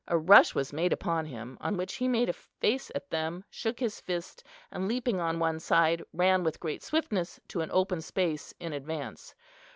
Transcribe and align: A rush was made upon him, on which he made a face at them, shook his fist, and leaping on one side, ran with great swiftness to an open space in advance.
A 0.07 0.17
rush 0.17 0.55
was 0.55 0.73
made 0.73 0.93
upon 0.93 1.27
him, 1.27 1.59
on 1.61 1.77
which 1.77 1.97
he 1.97 2.07
made 2.07 2.27
a 2.27 2.33
face 2.33 2.91
at 2.95 3.11
them, 3.11 3.43
shook 3.51 3.79
his 3.79 3.99
fist, 4.01 4.43
and 4.71 4.87
leaping 4.87 5.19
on 5.19 5.37
one 5.37 5.59
side, 5.59 6.01
ran 6.11 6.43
with 6.43 6.59
great 6.59 6.81
swiftness 6.81 7.39
to 7.49 7.61
an 7.61 7.69
open 7.71 8.01
space 8.01 8.51
in 8.59 8.73
advance. 8.73 9.35